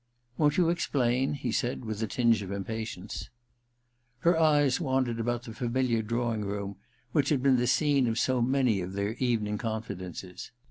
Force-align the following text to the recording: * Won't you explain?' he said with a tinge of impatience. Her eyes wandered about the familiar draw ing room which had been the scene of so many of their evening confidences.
* 0.19 0.37
Won't 0.39 0.57
you 0.57 0.69
explain?' 0.71 1.33
he 1.35 1.51
said 1.51 1.85
with 1.85 2.01
a 2.01 2.07
tinge 2.07 2.41
of 2.41 2.51
impatience. 2.51 3.29
Her 4.21 4.35
eyes 4.35 4.81
wandered 4.81 5.19
about 5.19 5.43
the 5.43 5.53
familiar 5.53 6.01
draw 6.01 6.33
ing 6.33 6.43
room 6.43 6.77
which 7.11 7.29
had 7.29 7.43
been 7.43 7.57
the 7.57 7.67
scene 7.67 8.07
of 8.07 8.17
so 8.17 8.41
many 8.41 8.81
of 8.81 8.93
their 8.93 9.13
evening 9.19 9.59
confidences. 9.59 10.49